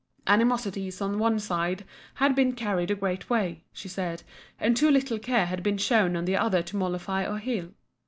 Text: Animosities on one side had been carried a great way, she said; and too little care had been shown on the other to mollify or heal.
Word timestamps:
Animosities 0.25 0.99
on 0.99 1.19
one 1.19 1.37
side 1.37 1.85
had 2.15 2.33
been 2.33 2.53
carried 2.53 2.89
a 2.89 2.95
great 2.95 3.29
way, 3.29 3.65
she 3.71 3.87
said; 3.87 4.23
and 4.59 4.75
too 4.75 4.89
little 4.89 5.19
care 5.19 5.45
had 5.45 5.61
been 5.61 5.77
shown 5.77 6.15
on 6.15 6.25
the 6.25 6.35
other 6.37 6.63
to 6.63 6.75
mollify 6.75 7.23
or 7.23 7.37
heal. 7.37 7.69